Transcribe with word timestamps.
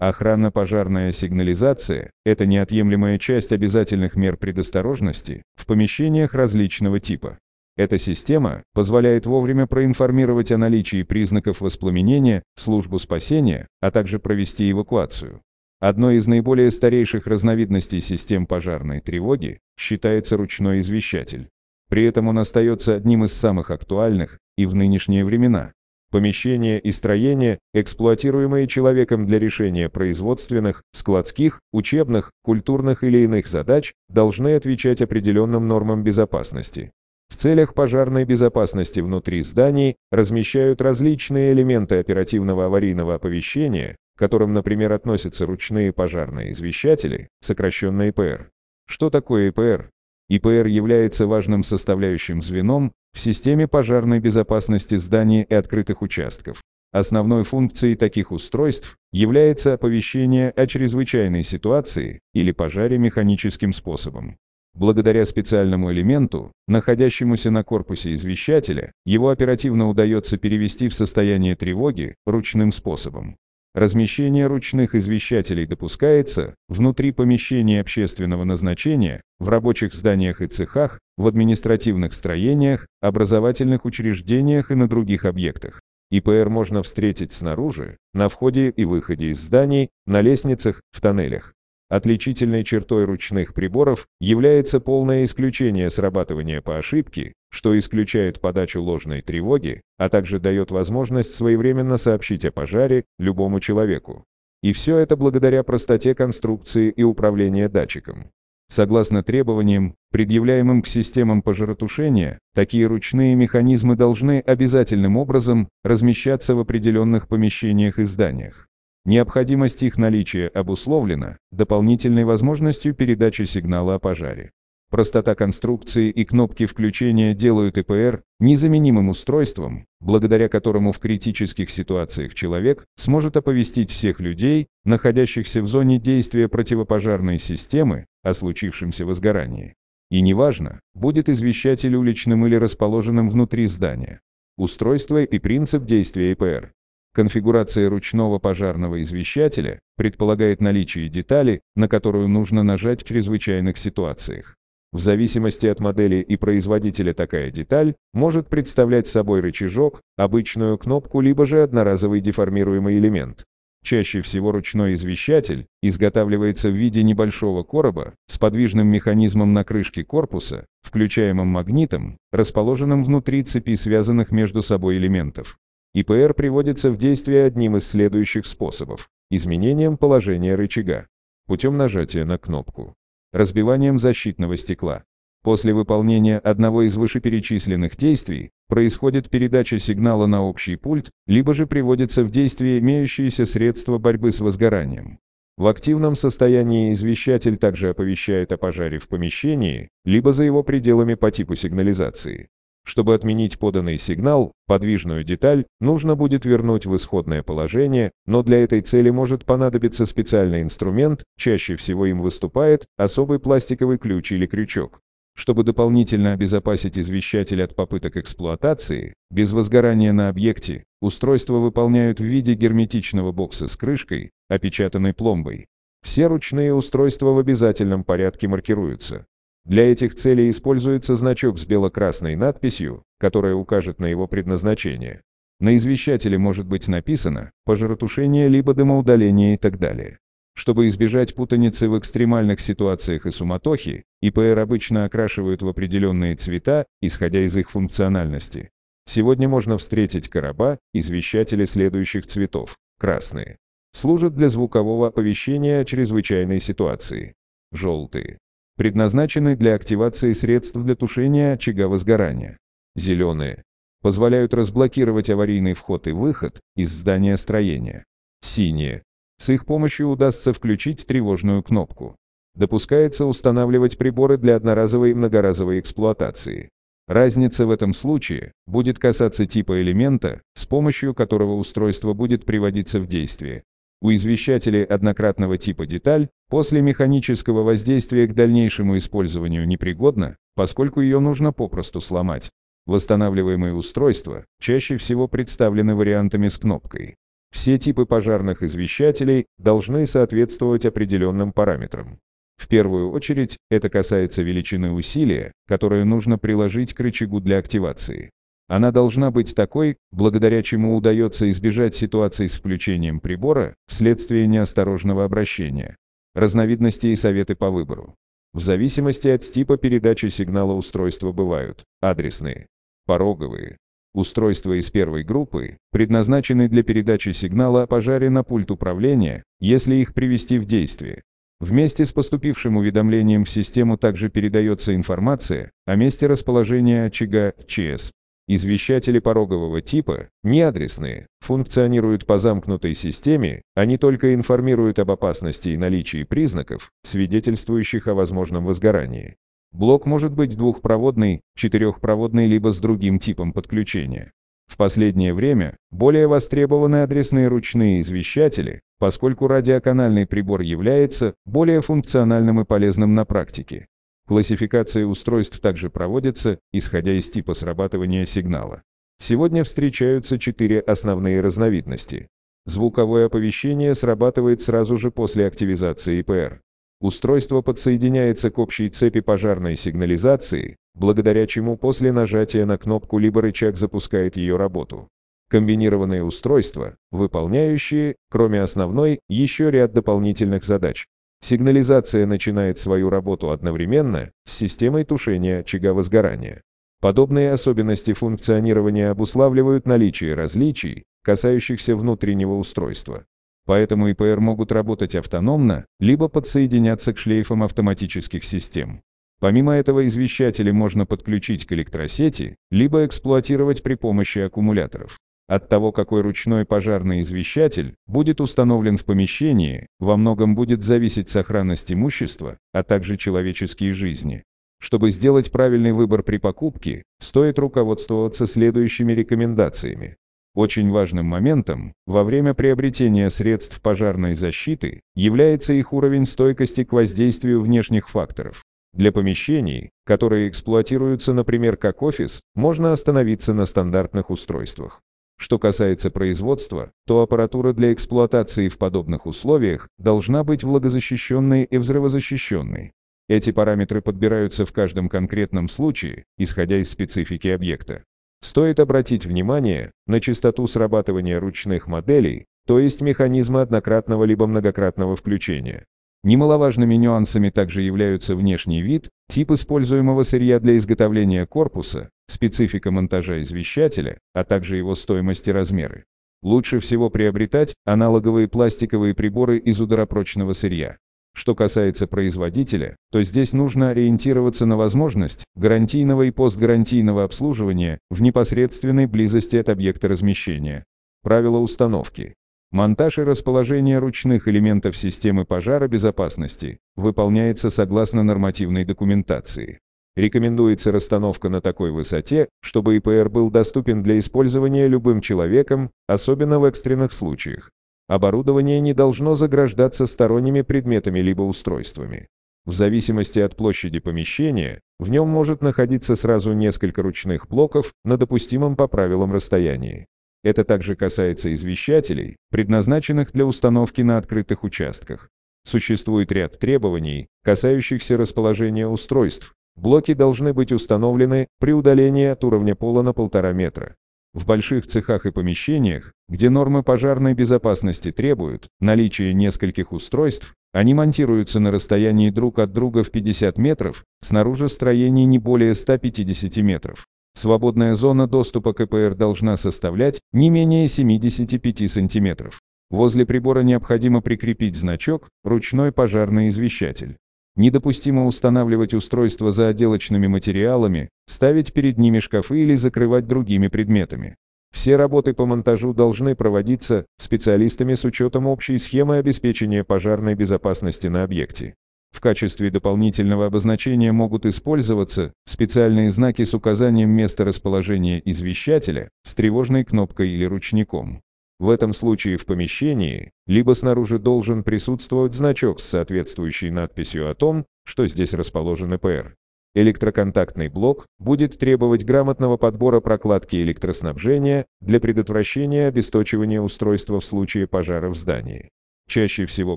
Охранно-пожарная 0.00 1.12
сигнализация– 1.12 2.10
это 2.24 2.46
неотъемлемая 2.46 3.18
часть 3.18 3.52
обязательных 3.52 4.16
мер 4.16 4.38
предосторожности 4.38 5.42
в 5.56 5.66
помещениях 5.66 6.32
различного 6.32 7.00
типа. 7.00 7.38
Эта 7.76 7.98
система 7.98 8.62
позволяет 8.72 9.26
вовремя 9.26 9.66
проинформировать 9.66 10.52
о 10.52 10.56
наличии 10.56 11.02
признаков 11.02 11.60
воспламенения, 11.60 12.42
службу 12.56 12.98
спасения, 12.98 13.66
а 13.82 13.90
также 13.90 14.18
провести 14.18 14.70
эвакуацию. 14.70 15.42
Одной 15.80 16.16
из 16.16 16.26
наиболее 16.26 16.70
старейших 16.70 17.26
разновидностей 17.26 18.00
систем 18.00 18.46
пожарной 18.46 19.00
тревоги 19.00 19.58
считается 19.78 20.38
ручной 20.38 20.80
извещатель. 20.80 21.50
При 21.90 22.04
этом 22.04 22.26
он 22.28 22.38
остается 22.38 22.94
одним 22.94 23.24
из 23.24 23.34
самых 23.34 23.70
актуальных 23.70 24.38
и 24.56 24.64
в 24.64 24.74
нынешние 24.74 25.26
времена. 25.26 25.72
Помещения 26.10 26.80
и 26.80 26.90
строения, 26.90 27.60
эксплуатируемые 27.72 28.66
человеком 28.66 29.26
для 29.26 29.38
решения 29.38 29.88
производственных, 29.88 30.82
складских, 30.92 31.60
учебных, 31.72 32.32
культурных 32.42 33.04
или 33.04 33.18
иных 33.18 33.46
задач, 33.46 33.94
должны 34.08 34.56
отвечать 34.56 35.02
определенным 35.02 35.68
нормам 35.68 36.02
безопасности. 36.02 36.90
В 37.28 37.36
целях 37.36 37.74
пожарной 37.74 38.24
безопасности 38.24 38.98
внутри 38.98 39.42
зданий 39.42 39.94
размещают 40.10 40.82
различные 40.82 41.52
элементы 41.52 42.00
оперативного 42.00 42.64
аварийного 42.64 43.14
оповещения, 43.14 43.94
к 44.16 44.18
которым, 44.18 44.52
например, 44.52 44.90
относятся 44.90 45.46
ручные 45.46 45.92
пожарные 45.92 46.50
извещатели, 46.50 47.28
сокращенно 47.40 48.08
ИПР. 48.08 48.50
Что 48.86 49.10
такое 49.10 49.50
ИПР? 49.50 49.90
ИПР 50.30 50.66
является 50.68 51.26
важным 51.26 51.64
составляющим 51.64 52.40
звеном 52.40 52.92
в 53.12 53.18
системе 53.18 53.66
пожарной 53.66 54.20
безопасности 54.20 54.96
зданий 54.96 55.42
и 55.42 55.54
открытых 55.54 56.02
участков. 56.02 56.62
Основной 56.92 57.42
функцией 57.42 57.96
таких 57.96 58.30
устройств 58.30 58.96
является 59.12 59.74
оповещение 59.74 60.50
о 60.50 60.68
чрезвычайной 60.68 61.42
ситуации 61.42 62.20
или 62.32 62.52
пожаре 62.52 62.96
механическим 62.96 63.72
способом. 63.72 64.36
Благодаря 64.74 65.24
специальному 65.24 65.92
элементу, 65.92 66.52
находящемуся 66.68 67.50
на 67.50 67.64
корпусе 67.64 68.14
извещателя, 68.14 68.92
его 69.04 69.30
оперативно 69.30 69.88
удается 69.88 70.36
перевести 70.36 70.88
в 70.88 70.94
состояние 70.94 71.56
тревоги 71.56 72.14
ручным 72.24 72.70
способом. 72.70 73.36
Размещение 73.72 74.48
ручных 74.48 74.96
извещателей 74.96 75.64
допускается 75.64 76.56
внутри 76.68 77.12
помещений 77.12 77.80
общественного 77.80 78.42
назначения, 78.42 79.22
в 79.38 79.48
рабочих 79.48 79.94
зданиях 79.94 80.40
и 80.40 80.48
цехах, 80.48 80.98
в 81.16 81.28
административных 81.28 82.12
строениях, 82.12 82.88
образовательных 83.00 83.84
учреждениях 83.84 84.72
и 84.72 84.74
на 84.74 84.88
других 84.88 85.24
объектах. 85.24 85.80
ИПР 86.10 86.48
можно 86.48 86.82
встретить 86.82 87.32
снаружи, 87.32 87.96
на 88.12 88.28
входе 88.28 88.70
и 88.70 88.84
выходе 88.84 89.26
из 89.26 89.40
зданий, 89.40 89.90
на 90.04 90.20
лестницах, 90.20 90.80
в 90.90 91.00
тоннелях. 91.00 91.54
Отличительной 91.90 92.62
чертой 92.62 93.04
ручных 93.04 93.52
приборов 93.52 94.06
является 94.20 94.78
полное 94.78 95.24
исключение 95.24 95.90
срабатывания 95.90 96.62
по 96.62 96.78
ошибке, 96.78 97.32
что 97.50 97.76
исключает 97.76 98.40
подачу 98.40 98.80
ложной 98.80 99.22
тревоги, 99.22 99.80
а 99.98 100.08
также 100.08 100.38
дает 100.38 100.70
возможность 100.70 101.34
своевременно 101.34 101.96
сообщить 101.96 102.44
о 102.44 102.52
пожаре 102.52 103.04
любому 103.18 103.58
человеку. 103.58 104.24
И 104.62 104.72
все 104.72 104.98
это 104.98 105.16
благодаря 105.16 105.64
простоте 105.64 106.14
конструкции 106.14 106.90
и 106.90 107.02
управления 107.02 107.68
датчиком. 107.68 108.30
Согласно 108.68 109.24
требованиям, 109.24 109.96
предъявляемым 110.12 110.82
к 110.82 110.86
системам 110.86 111.42
пожаротушения, 111.42 112.38
такие 112.54 112.86
ручные 112.86 113.34
механизмы 113.34 113.96
должны 113.96 114.38
обязательным 114.38 115.16
образом 115.16 115.68
размещаться 115.82 116.54
в 116.54 116.60
определенных 116.60 117.26
помещениях 117.26 117.98
и 117.98 118.04
зданиях. 118.04 118.69
Необходимость 119.04 119.82
их 119.82 119.96
наличия 119.96 120.48
обусловлена 120.48 121.38
дополнительной 121.52 122.24
возможностью 122.24 122.94
передачи 122.94 123.42
сигнала 123.42 123.94
о 123.94 123.98
пожаре. 123.98 124.50
Простота 124.90 125.36
конструкции 125.36 126.10
и 126.10 126.24
кнопки 126.24 126.66
включения 126.66 127.32
делают 127.32 127.78
ИПР 127.78 128.22
незаменимым 128.40 129.08
устройством, 129.08 129.86
благодаря 130.00 130.48
которому 130.48 130.90
в 130.90 130.98
критических 130.98 131.70
ситуациях 131.70 132.34
человек 132.34 132.84
сможет 132.96 133.36
оповестить 133.36 133.90
всех 133.90 134.18
людей, 134.18 134.66
находящихся 134.84 135.62
в 135.62 135.68
зоне 135.68 135.98
действия 135.98 136.48
противопожарной 136.48 137.38
системы, 137.38 138.06
о 138.22 138.34
случившемся 138.34 139.06
возгорании. 139.06 139.74
И 140.10 140.20
неважно, 140.20 140.80
будет 140.94 141.28
извещатель 141.28 141.94
уличным 141.94 142.44
или 142.46 142.56
расположенным 142.56 143.30
внутри 143.30 143.66
здания. 143.68 144.20
Устройство 144.58 145.22
и 145.22 145.38
принцип 145.38 145.84
действия 145.84 146.32
ИПР 146.32 146.72
Конфигурация 147.12 147.90
ручного 147.90 148.38
пожарного 148.38 149.02
извещателя 149.02 149.80
предполагает 149.96 150.60
наличие 150.60 151.08
детали, 151.08 151.60
на 151.74 151.88
которую 151.88 152.28
нужно 152.28 152.62
нажать 152.62 153.02
в 153.02 153.06
чрезвычайных 153.06 153.78
ситуациях. 153.78 154.54
В 154.92 155.00
зависимости 155.00 155.66
от 155.66 155.80
модели 155.80 156.16
и 156.16 156.36
производителя 156.36 157.12
такая 157.12 157.50
деталь 157.50 157.94
может 158.12 158.48
представлять 158.48 159.06
собой 159.06 159.40
рычажок, 159.40 160.00
обычную 160.16 160.78
кнопку 160.78 161.20
либо 161.20 161.46
же 161.46 161.62
одноразовый 161.62 162.20
деформируемый 162.20 162.98
элемент. 162.98 163.44
Чаще 163.82 164.20
всего 164.20 164.52
ручной 164.52 164.94
извещатель 164.94 165.66
изготавливается 165.82 166.68
в 166.68 166.74
виде 166.74 167.02
небольшого 167.02 167.62
короба 167.62 168.14
с 168.26 168.36
подвижным 168.36 168.88
механизмом 168.88 169.52
на 169.52 169.64
крышке 169.64 170.04
корпуса, 170.04 170.66
включаемым 170.82 171.48
магнитом, 171.48 172.18
расположенным 172.30 173.02
внутри 173.02 173.42
цепи 173.42 173.74
связанных 173.76 174.32
между 174.32 174.60
собой 174.60 174.98
элементов. 174.98 175.56
ИПР 175.92 176.34
приводится 176.34 176.90
в 176.90 176.98
действие 176.98 177.44
одним 177.44 177.76
из 177.76 177.88
следующих 177.88 178.46
способов– 178.46 179.10
изменением 179.30 179.96
положения 179.96 180.54
рычага, 180.54 181.08
путем 181.46 181.76
нажатия 181.76 182.24
на 182.24 182.38
кнопку, 182.38 182.94
разбиванием 183.32 183.98
защитного 183.98 184.56
стекла. 184.56 185.02
После 185.42 185.74
выполнения 185.74 186.38
одного 186.38 186.82
из 186.82 186.96
вышеперечисленных 186.96 187.96
действий 187.96 188.50
происходит 188.68 189.30
передача 189.30 189.80
сигнала 189.80 190.26
на 190.26 190.44
общий 190.44 190.76
пульт, 190.76 191.10
либо 191.26 191.54
же 191.54 191.66
приводится 191.66 192.22
в 192.22 192.30
действие 192.30 192.78
имеющиеся 192.78 193.44
средства 193.44 193.98
борьбы 193.98 194.30
с 194.30 194.40
возгоранием. 194.40 195.18
В 195.56 195.66
активном 195.66 196.14
состоянии 196.14 196.92
извещатель 196.92 197.58
также 197.58 197.90
оповещает 197.90 198.52
о 198.52 198.58
пожаре 198.58 198.98
в 198.98 199.08
помещении, 199.08 199.88
либо 200.04 200.32
за 200.32 200.44
его 200.44 200.62
пределами 200.62 201.14
по 201.14 201.32
типу 201.32 201.56
сигнализации. 201.56 202.48
Чтобы 202.84 203.14
отменить 203.14 203.58
поданный 203.58 203.98
сигнал, 203.98 204.52
подвижную 204.66 205.22
деталь 205.22 205.66
нужно 205.80 206.16
будет 206.16 206.44
вернуть 206.44 206.86
в 206.86 206.96
исходное 206.96 207.42
положение, 207.42 208.10
но 208.26 208.42
для 208.42 208.62
этой 208.62 208.80
цели 208.80 209.10
может 209.10 209.44
понадобиться 209.44 210.06
специальный 210.06 210.62
инструмент, 210.62 211.24
чаще 211.36 211.76
всего 211.76 212.06
им 212.06 212.20
выступает 212.20 212.86
особый 212.96 213.38
пластиковый 213.38 213.98
ключ 213.98 214.32
или 214.32 214.46
крючок. 214.46 215.00
Чтобы 215.36 215.62
дополнительно 215.62 216.32
обезопасить 216.32 216.98
извещатель 216.98 217.62
от 217.62 217.74
попыток 217.74 218.16
эксплуатации, 218.16 219.14
без 219.30 219.52
возгорания 219.52 220.12
на 220.12 220.28
объекте, 220.28 220.84
устройство 221.00 221.54
выполняют 221.54 222.20
в 222.20 222.24
виде 222.24 222.54
герметичного 222.54 223.32
бокса 223.32 223.68
с 223.68 223.76
крышкой, 223.76 224.32
опечатанной 224.48 225.14
пломбой. 225.14 225.66
Все 226.02 226.26
ручные 226.26 226.74
устройства 226.74 227.32
в 227.32 227.38
обязательном 227.38 228.04
порядке 228.04 228.48
маркируются. 228.48 229.26
Для 229.70 229.92
этих 229.92 230.16
целей 230.16 230.50
используется 230.50 231.14
значок 231.14 231.56
с 231.56 231.64
бело-красной 231.64 232.34
надписью, 232.34 233.04
которая 233.20 233.54
укажет 233.54 234.00
на 234.00 234.06
его 234.06 234.26
предназначение. 234.26 235.22
На 235.60 235.76
извещателе 235.76 236.38
может 236.38 236.66
быть 236.66 236.88
написано 236.88 237.52
«пожаротушение» 237.64 238.48
либо 238.48 238.74
«дымоудаление» 238.74 239.54
и 239.54 239.56
так 239.56 239.78
далее. 239.78 240.18
Чтобы 240.56 240.88
избежать 240.88 241.36
путаницы 241.36 241.88
в 241.88 241.96
экстремальных 241.96 242.58
ситуациях 242.58 243.26
и 243.26 243.30
суматохи, 243.30 244.02
ИПР 244.22 244.58
обычно 244.58 245.04
окрашивают 245.04 245.62
в 245.62 245.68
определенные 245.68 246.34
цвета, 246.34 246.84
исходя 247.00 247.44
из 247.46 247.56
их 247.56 247.70
функциональности. 247.70 248.70
Сегодня 249.06 249.48
можно 249.48 249.78
встретить 249.78 250.28
короба, 250.28 250.80
извещатели 250.92 251.64
следующих 251.64 252.26
цветов. 252.26 252.76
Красные. 252.98 253.56
Служат 253.92 254.34
для 254.34 254.48
звукового 254.48 255.06
оповещения 255.06 255.80
о 255.80 255.84
чрезвычайной 255.84 256.58
ситуации. 256.58 257.34
Желтые 257.70 258.40
предназначены 258.80 259.56
для 259.56 259.74
активации 259.74 260.32
средств 260.32 260.78
для 260.78 260.94
тушения 260.94 261.52
очага 261.52 261.86
возгорания. 261.86 262.56
Зеленые 262.96 263.62
позволяют 264.00 264.54
разблокировать 264.54 265.28
аварийный 265.28 265.74
вход 265.74 266.06
и 266.06 266.12
выход 266.12 266.60
из 266.76 266.90
здания 266.90 267.36
строения. 267.36 268.06
Синие. 268.40 269.02
С 269.36 269.50
их 269.50 269.66
помощью 269.66 270.08
удастся 270.08 270.54
включить 270.54 271.06
тревожную 271.06 271.62
кнопку. 271.62 272.16
Допускается 272.54 273.26
устанавливать 273.26 273.98
приборы 273.98 274.38
для 274.38 274.56
одноразовой 274.56 275.10
и 275.10 275.14
многоразовой 275.14 275.78
эксплуатации. 275.78 276.70
Разница 277.06 277.66
в 277.66 277.70
этом 277.70 277.92
случае 277.92 278.52
будет 278.66 278.98
касаться 278.98 279.44
типа 279.44 279.82
элемента, 279.82 280.40
с 280.54 280.64
помощью 280.64 281.14
которого 281.14 281.56
устройство 281.56 282.14
будет 282.14 282.46
приводиться 282.46 282.98
в 282.98 283.06
действие. 283.06 283.62
У 284.02 284.10
извещателей 284.12 284.84
однократного 284.84 285.58
типа 285.58 285.84
деталь 285.84 286.28
после 286.48 286.80
механического 286.80 287.62
воздействия 287.62 288.26
к 288.26 288.34
дальнейшему 288.34 288.96
использованию 288.96 289.68
непригодна, 289.68 290.36
поскольку 290.54 291.02
ее 291.02 291.20
нужно 291.20 291.52
попросту 291.52 292.00
сломать. 292.00 292.50
Восстанавливаемые 292.86 293.74
устройства 293.74 294.46
чаще 294.58 294.96
всего 294.96 295.28
представлены 295.28 295.94
вариантами 295.94 296.48
с 296.48 296.56
кнопкой. 296.56 297.16
Все 297.50 297.78
типы 297.78 298.06
пожарных 298.06 298.62
извещателей 298.62 299.46
должны 299.58 300.06
соответствовать 300.06 300.86
определенным 300.86 301.52
параметрам. 301.52 302.18
В 302.56 302.68
первую 302.68 303.10
очередь, 303.10 303.58
это 303.70 303.88
касается 303.88 304.42
величины 304.42 304.92
усилия, 304.92 305.52
которое 305.66 306.04
нужно 306.04 306.38
приложить 306.38 306.94
к 306.94 307.00
рычагу 307.00 307.40
для 307.40 307.58
активации. 307.58 308.30
Она 308.70 308.92
должна 308.92 309.32
быть 309.32 309.56
такой, 309.56 309.96
благодаря 310.12 310.62
чему 310.62 310.94
удается 310.94 311.50
избежать 311.50 311.96
ситуаций 311.96 312.48
с 312.48 312.54
включением 312.54 313.18
прибора 313.18 313.74
вследствие 313.88 314.46
неосторожного 314.46 315.24
обращения. 315.24 315.96
Разновидности 316.36 317.08
и 317.08 317.16
советы 317.16 317.56
по 317.56 317.72
выбору. 317.72 318.14
В 318.54 318.60
зависимости 318.60 319.26
от 319.26 319.40
типа 319.40 319.76
передачи 319.76 320.26
сигнала 320.26 320.74
устройства 320.74 321.32
бывают 321.32 321.82
адресные, 322.00 322.68
пороговые. 323.06 323.76
Устройства 324.14 324.78
из 324.78 324.88
первой 324.88 325.24
группы 325.24 325.76
предназначены 325.90 326.68
для 326.68 326.84
передачи 326.84 327.30
сигнала 327.30 327.82
о 327.82 327.86
пожаре 327.88 328.30
на 328.30 328.44
пульт 328.44 328.70
управления, 328.70 329.42
если 329.58 329.96
их 329.96 330.14
привести 330.14 330.60
в 330.60 330.64
действие. 330.64 331.22
Вместе 331.58 332.04
с 332.04 332.12
поступившим 332.12 332.76
уведомлением 332.76 333.44
в 333.44 333.50
систему 333.50 333.98
также 333.98 334.28
передается 334.28 334.94
информация 334.94 335.72
о 335.86 335.96
месте 335.96 336.28
расположения 336.28 337.06
очага 337.06 337.52
ЧС 337.66 338.12
Извещатели 338.52 339.20
порогового 339.20 339.80
типа, 339.80 340.28
неадресные, 340.42 341.28
функционируют 341.38 342.26
по 342.26 342.40
замкнутой 342.40 342.94
системе, 342.94 343.62
они 343.76 343.96
только 343.96 344.34
информируют 344.34 344.98
об 344.98 345.12
опасности 345.12 345.68
и 345.68 345.76
наличии 345.76 346.24
признаков, 346.24 346.90
свидетельствующих 347.04 348.08
о 348.08 348.14
возможном 348.14 348.64
возгорании. 348.64 349.36
Блок 349.70 350.04
может 350.04 350.32
быть 350.32 350.56
двухпроводный, 350.56 351.42
четырехпроводный 351.54 352.48
либо 352.48 352.72
с 352.72 352.80
другим 352.80 353.20
типом 353.20 353.52
подключения. 353.52 354.32
В 354.66 354.76
последнее 354.76 355.32
время 355.32 355.76
более 355.92 356.26
востребованы 356.26 357.04
адресные 357.04 357.46
ручные 357.46 358.00
извещатели, 358.00 358.80
поскольку 358.98 359.46
радиоканальный 359.46 360.26
прибор 360.26 360.62
является 360.62 361.34
более 361.46 361.82
функциональным 361.82 362.60
и 362.60 362.64
полезным 362.64 363.14
на 363.14 363.24
практике. 363.24 363.86
Классификация 364.30 365.06
устройств 365.06 365.58
также 365.58 365.90
проводится, 365.90 366.60
исходя 366.72 367.10
из 367.10 367.28
типа 367.28 367.52
срабатывания 367.52 368.24
сигнала. 368.24 368.82
Сегодня 369.18 369.64
встречаются 369.64 370.38
четыре 370.38 370.78
основные 370.78 371.40
разновидности. 371.40 372.28
Звуковое 372.64 373.26
оповещение 373.26 373.92
срабатывает 373.92 374.60
сразу 374.60 374.96
же 374.98 375.10
после 375.10 375.48
активизации 375.48 376.20
ИПР. 376.20 376.60
Устройство 377.00 377.60
подсоединяется 377.60 378.52
к 378.52 378.58
общей 378.60 378.88
цепи 378.88 379.18
пожарной 379.18 379.76
сигнализации, 379.76 380.76
благодаря 380.94 381.44
чему 381.48 381.76
после 381.76 382.12
нажатия 382.12 382.64
на 382.66 382.78
кнопку 382.78 383.18
либо 383.18 383.42
рычаг 383.42 383.76
запускает 383.76 384.36
ее 384.36 384.54
работу. 384.56 385.08
Комбинированные 385.48 386.22
устройства, 386.22 386.94
выполняющие, 387.10 388.14
кроме 388.30 388.62
основной, 388.62 389.18
еще 389.28 389.72
ряд 389.72 389.92
дополнительных 389.92 390.62
задач, 390.62 391.06
Сигнализация 391.40 392.26
начинает 392.26 392.78
свою 392.78 393.10
работу 393.10 393.50
одновременно 393.50 394.30
с 394.44 394.52
системой 394.52 395.04
тушения 395.04 395.60
очага 395.60 395.94
возгорания. 395.94 396.62
Подобные 397.00 397.52
особенности 397.52 398.12
функционирования 398.12 399.08
обуславливают 399.08 399.86
наличие 399.86 400.34
различий, 400.34 401.04
касающихся 401.22 401.96
внутреннего 401.96 402.54
устройства. 402.54 403.24
Поэтому 403.64 404.10
ИПР 404.10 404.40
могут 404.40 404.70
работать 404.70 405.14
автономно, 405.14 405.86
либо 405.98 406.28
подсоединяться 406.28 407.14
к 407.14 407.18
шлейфам 407.18 407.62
автоматических 407.62 408.44
систем. 408.44 409.00
Помимо 409.38 409.72
этого 409.72 410.06
извещатели 410.06 410.70
можно 410.70 411.06
подключить 411.06 411.64
к 411.64 411.72
электросети, 411.72 412.56
либо 412.70 413.06
эксплуатировать 413.06 413.82
при 413.82 413.94
помощи 413.94 414.40
аккумуляторов. 414.40 415.18
От 415.50 415.68
того, 415.68 415.90
какой 415.90 416.20
ручной 416.20 416.64
пожарный 416.64 417.22
извещатель 417.22 417.96
будет 418.06 418.40
установлен 418.40 418.96
в 418.96 419.04
помещении, 419.04 419.88
во 419.98 420.16
многом 420.16 420.54
будет 420.54 420.84
зависеть 420.84 421.28
сохранность 421.28 421.92
имущества, 421.92 422.56
а 422.72 422.84
также 422.84 423.16
человеческие 423.16 423.92
жизни. 423.92 424.44
Чтобы 424.80 425.10
сделать 425.10 425.50
правильный 425.50 425.90
выбор 425.90 426.22
при 426.22 426.36
покупке, 426.36 427.02
стоит 427.18 427.58
руководствоваться 427.58 428.46
следующими 428.46 429.12
рекомендациями. 429.12 430.14
Очень 430.54 430.88
важным 430.92 431.26
моментом 431.26 431.94
во 432.06 432.22
время 432.22 432.54
приобретения 432.54 433.28
средств 433.28 433.82
пожарной 433.82 434.36
защиты 434.36 435.00
является 435.16 435.72
их 435.72 435.92
уровень 435.92 436.26
стойкости 436.26 436.84
к 436.84 436.92
воздействию 436.92 437.60
внешних 437.60 438.08
факторов. 438.08 438.62
Для 438.92 439.10
помещений, 439.10 439.90
которые 440.04 440.48
эксплуатируются, 440.48 441.32
например, 441.32 441.76
как 441.76 442.02
офис, 442.02 442.40
можно 442.54 442.92
остановиться 442.92 443.52
на 443.52 443.64
стандартных 443.64 444.30
устройствах. 444.30 445.00
Что 445.40 445.58
касается 445.58 446.10
производства, 446.10 446.92
то 447.06 447.22
аппаратура 447.22 447.72
для 447.72 447.94
эксплуатации 447.94 448.68
в 448.68 448.76
подобных 448.76 449.24
условиях 449.24 449.88
должна 449.96 450.44
быть 450.44 450.62
влагозащищенной 450.62 451.64
и 451.64 451.78
взрывозащищенной. 451.78 452.92
Эти 453.26 453.50
параметры 453.50 454.02
подбираются 454.02 454.66
в 454.66 454.72
каждом 454.74 455.08
конкретном 455.08 455.68
случае, 455.68 456.24
исходя 456.36 456.76
из 456.76 456.90
специфики 456.90 457.48
объекта. 457.48 458.04
Стоит 458.42 458.80
обратить 458.80 459.24
внимание 459.24 459.92
на 460.06 460.20
частоту 460.20 460.66
срабатывания 460.66 461.40
ручных 461.40 461.86
моделей, 461.86 462.44
то 462.66 462.78
есть 462.78 463.00
механизма 463.00 463.62
однократного 463.62 464.24
либо 464.24 464.46
многократного 464.46 465.16
включения. 465.16 465.86
Немаловажными 466.22 466.96
нюансами 466.96 467.48
также 467.48 467.80
являются 467.80 468.36
внешний 468.36 468.82
вид, 468.82 469.08
тип 469.30 469.52
используемого 469.52 470.22
сырья 470.22 470.60
для 470.60 470.76
изготовления 470.76 471.46
корпуса, 471.46 472.10
специфика 472.30 472.90
монтажа 472.90 473.42
извещателя, 473.42 474.18
а 474.32 474.44
также 474.44 474.76
его 474.76 474.94
стоимость 474.94 475.48
и 475.48 475.52
размеры. 475.52 476.04
Лучше 476.42 476.78
всего 476.78 477.10
приобретать 477.10 477.74
аналоговые 477.84 478.48
пластиковые 478.48 479.14
приборы 479.14 479.58
из 479.58 479.80
ударопрочного 479.80 480.54
сырья. 480.54 480.96
Что 481.34 481.54
касается 481.54 482.06
производителя, 482.06 482.96
то 483.12 483.22
здесь 483.22 483.52
нужно 483.52 483.90
ориентироваться 483.90 484.66
на 484.66 484.76
возможность 484.76 485.44
гарантийного 485.54 486.22
и 486.22 486.30
постгарантийного 486.30 487.24
обслуживания 487.24 487.98
в 488.10 488.20
непосредственной 488.22 489.06
близости 489.06 489.56
от 489.56 489.68
объекта 489.68 490.08
размещения. 490.08 490.84
Правила 491.22 491.58
установки. 491.58 492.34
Монтаж 492.72 493.18
и 493.18 493.22
расположение 493.22 493.98
ручных 493.98 494.48
элементов 494.48 494.96
системы 494.96 495.44
пожаробезопасности 495.44 496.78
выполняется 496.96 497.68
согласно 497.68 498.22
нормативной 498.22 498.84
документации. 498.84 499.80
Рекомендуется 500.16 500.92
расстановка 500.92 501.48
на 501.48 501.60
такой 501.60 501.92
высоте, 501.92 502.48
чтобы 502.60 502.96
ИПР 502.96 503.28
был 503.28 503.50
доступен 503.50 504.02
для 504.02 504.18
использования 504.18 504.88
любым 504.88 505.20
человеком, 505.20 505.90
особенно 506.08 506.58
в 506.58 506.64
экстренных 506.64 507.12
случаях. 507.12 507.70
Оборудование 508.08 508.80
не 508.80 508.92
должно 508.92 509.36
заграждаться 509.36 510.06
сторонними 510.06 510.62
предметами 510.62 511.20
либо 511.20 511.42
устройствами. 511.42 512.26
В 512.66 512.72
зависимости 512.72 513.38
от 513.38 513.56
площади 513.56 514.00
помещения, 514.00 514.80
в 514.98 515.10
нем 515.10 515.28
может 515.28 515.62
находиться 515.62 516.16
сразу 516.16 516.52
несколько 516.52 517.02
ручных 517.02 517.48
блоков 517.48 517.92
на 518.04 518.16
допустимом 518.16 518.76
по 518.76 518.88
правилам 518.88 519.32
расстоянии. 519.32 520.06
Это 520.42 520.64
также 520.64 520.96
касается 520.96 521.54
извещателей, 521.54 522.36
предназначенных 522.50 523.32
для 523.32 523.46
установки 523.46 524.00
на 524.02 524.18
открытых 524.18 524.64
участках. 524.64 525.28
Существует 525.64 526.32
ряд 526.32 526.58
требований, 526.58 527.28
касающихся 527.44 528.16
расположения 528.16 528.86
устройств. 528.86 529.54
Блоки 529.76 530.14
должны 530.14 530.52
быть 530.52 530.72
установлены 530.72 531.48
при 531.58 531.72
удалении 531.72 532.26
от 532.26 532.44
уровня 532.44 532.74
пола 532.74 533.02
на 533.02 533.12
полтора 533.12 533.52
метра. 533.52 533.94
В 534.32 534.46
больших 534.46 534.86
цехах 534.86 535.26
и 535.26 535.32
помещениях, 535.32 536.12
где 536.28 536.50
нормы 536.50 536.84
пожарной 536.84 537.34
безопасности 537.34 538.12
требуют 538.12 538.68
наличия 538.80 539.34
нескольких 539.34 539.90
устройств, 539.90 540.54
они 540.72 540.94
монтируются 540.94 541.58
на 541.58 541.72
расстоянии 541.72 542.30
друг 542.30 542.60
от 542.60 542.72
друга 542.72 543.02
в 543.02 543.10
50 543.10 543.58
метров, 543.58 544.04
снаружи 544.20 544.68
строений 544.68 545.24
не 545.24 545.40
более 545.40 545.74
150 545.74 546.56
метров. 546.58 547.08
Свободная 547.34 547.94
зона 547.96 548.28
доступа 548.28 548.72
к 548.72 548.84
КПР 548.84 549.14
должна 549.14 549.56
составлять 549.56 550.20
не 550.32 550.50
менее 550.50 550.86
75 550.86 551.90
см. 551.90 552.50
Возле 552.90 553.26
прибора 553.26 553.60
необходимо 553.60 554.20
прикрепить 554.20 554.76
значок 554.76 555.28
«Ручной 555.42 555.90
пожарный 555.90 556.48
извещатель». 556.48 557.16
Недопустимо 557.60 558.24
устанавливать 558.24 558.94
устройство 558.94 559.52
за 559.52 559.68
отделочными 559.68 560.26
материалами, 560.26 561.10
ставить 561.26 561.74
перед 561.74 561.98
ними 561.98 562.18
шкафы 562.18 562.62
или 562.62 562.74
закрывать 562.74 563.26
другими 563.26 563.68
предметами. 563.68 564.36
Все 564.72 564.96
работы 564.96 565.34
по 565.34 565.44
монтажу 565.44 565.92
должны 565.92 566.34
проводиться 566.34 567.04
специалистами 567.18 567.96
с 567.96 568.04
учетом 568.06 568.46
общей 568.46 568.78
схемы 568.78 569.18
обеспечения 569.18 569.84
пожарной 569.84 570.34
безопасности 570.34 571.08
на 571.08 571.22
объекте. 571.22 571.74
В 572.12 572.22
качестве 572.22 572.70
дополнительного 572.70 573.44
обозначения 573.44 574.10
могут 574.10 574.46
использоваться 574.46 575.34
специальные 575.44 576.10
знаки 576.12 576.44
с 576.44 576.54
указанием 576.54 577.10
места 577.10 577.44
расположения 577.44 578.22
извещателя 578.24 579.10
с 579.22 579.34
тревожной 579.34 579.84
кнопкой 579.84 580.30
или 580.30 580.46
ручником. 580.46 581.20
В 581.60 581.68
этом 581.68 581.92
случае 581.92 582.38
в 582.38 582.46
помещении, 582.46 583.32
либо 583.46 583.74
снаружи 583.74 584.18
должен 584.18 584.64
присутствовать 584.64 585.34
значок 585.34 585.78
с 585.78 585.84
соответствующей 585.84 586.70
надписью 586.70 587.30
о 587.30 587.34
том, 587.34 587.66
что 587.84 588.08
здесь 588.08 588.32
расположен 588.32 588.94
ЭПР. 588.94 589.34
Электроконтактный 589.74 590.68
блок 590.68 591.04
будет 591.18 591.58
требовать 591.58 592.06
грамотного 592.06 592.56
подбора 592.56 593.00
прокладки 593.00 593.56
электроснабжения 593.56 594.64
для 594.80 595.00
предотвращения 595.00 595.86
обесточивания 595.86 596.62
устройства 596.62 597.20
в 597.20 597.26
случае 597.26 597.66
пожара 597.66 598.08
в 598.08 598.16
здании. 598.16 598.70
Чаще 599.06 599.44
всего 599.44 599.76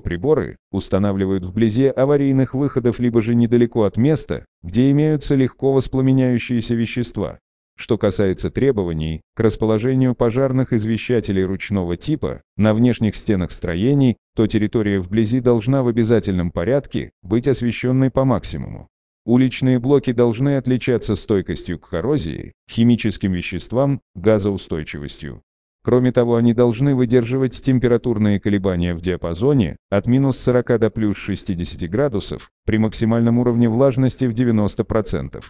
приборы 0.00 0.56
устанавливают 0.72 1.44
вблизи 1.44 1.88
аварийных 1.88 2.54
выходов 2.54 2.98
либо 2.98 3.20
же 3.20 3.34
недалеко 3.34 3.82
от 3.82 3.98
места, 3.98 4.46
где 4.62 4.90
имеются 4.90 5.34
легко 5.34 5.74
воспламеняющиеся 5.74 6.74
вещества. 6.74 7.40
Что 7.76 7.98
касается 7.98 8.50
требований 8.50 9.20
к 9.34 9.40
расположению 9.40 10.14
пожарных 10.14 10.72
извещателей 10.72 11.44
ручного 11.44 11.96
типа 11.96 12.42
на 12.56 12.72
внешних 12.72 13.16
стенах 13.16 13.50
строений, 13.50 14.16
то 14.36 14.46
территория 14.46 15.00
вблизи 15.00 15.40
должна 15.40 15.82
в 15.82 15.88
обязательном 15.88 16.50
порядке 16.50 17.10
быть 17.22 17.48
освещенной 17.48 18.10
по 18.10 18.24
максимуму. 18.24 18.88
Уличные 19.26 19.78
блоки 19.78 20.12
должны 20.12 20.56
отличаться 20.56 21.16
стойкостью 21.16 21.78
к 21.78 21.88
коррозии, 21.88 22.52
химическим 22.70 23.32
веществам, 23.32 24.00
газоустойчивостью, 24.14 25.42
Кроме 25.84 26.12
того, 26.12 26.36
они 26.36 26.54
должны 26.54 26.94
выдерживать 26.94 27.60
температурные 27.60 28.40
колебания 28.40 28.94
в 28.94 29.02
диапазоне 29.02 29.76
от 29.90 30.06
минус 30.06 30.38
40 30.38 30.80
до 30.80 30.88
плюс 30.88 31.18
60 31.18 31.90
градусов 31.90 32.50
при 32.64 32.78
максимальном 32.78 33.38
уровне 33.38 33.68
влажности 33.68 34.24
в 34.24 34.32
90%. 34.32 35.44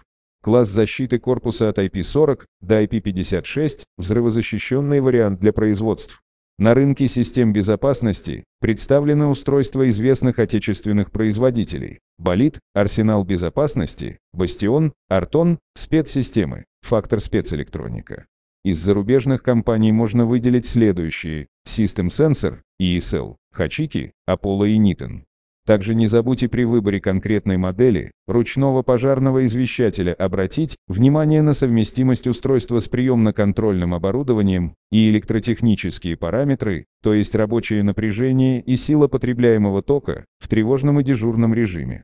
Класс 0.45 0.69
защиты 0.69 1.17
корпуса 1.17 1.69
от 1.69 1.79
IP40 1.79 2.43
до 2.61 2.83
IP56– 2.83 3.79
взрывозащищенный 3.97 5.01
вариант 5.01 5.39
для 5.39 5.51
производств. 5.51 6.21
На 6.59 6.75
рынке 6.75 7.07
систем 7.07 7.51
безопасности 7.51 8.43
представлены 8.59 9.25
устройства 9.25 9.89
известных 9.89 10.37
отечественных 10.37 11.09
производителей. 11.09 11.97
Болит, 12.19 12.59
Арсенал 12.75 13.23
безопасности, 13.23 14.19
Бастион, 14.33 14.93
Артон, 15.09 15.57
спецсистемы, 15.73 16.65
Фактор 16.83 17.21
спецэлектроника. 17.21 18.27
Из 18.63 18.77
зарубежных 18.77 19.41
компаний 19.41 19.91
можно 19.91 20.27
выделить 20.27 20.67
следующие– 20.67 21.47
System 21.67 22.09
Sensor, 22.09 22.59
ESL, 22.79 23.37
Hachiki, 23.57 24.11
Apollo 24.29 24.69
и 24.69 24.77
Niton. 24.77 25.23
Также 25.65 25.95
не 25.95 26.05
забудьте 26.05 26.47
при 26.47 26.63
выборе 26.63 27.01
конкретной 27.01 27.57
модели 27.57 28.11
ручного 28.27 28.83
пожарного 28.83 29.45
извещателя 29.45 30.13
обратить 30.13 30.77
внимание 30.87 31.41
на 31.41 31.53
совместимость 31.53 32.27
устройства 32.27 32.79
с 32.79 32.87
приемно-контрольным 32.87 33.95
оборудованием 33.95 34.75
и 34.91 35.09
электротехнические 35.09 36.17
параметры, 36.17 36.85
то 37.01 37.15
есть 37.15 37.33
рабочее 37.33 37.81
напряжение 37.81 38.61
и 38.61 38.75
сила 38.75 39.07
потребляемого 39.07 39.81
тока 39.81 40.25
в 40.37 40.47
тревожном 40.47 40.99
и 40.99 41.03
дежурном 41.03 41.53
режиме. 41.53 42.03